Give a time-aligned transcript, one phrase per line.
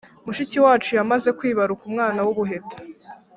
[0.25, 2.77] Mushiki wacu yamaze kwibaruka umwana w’ubuheta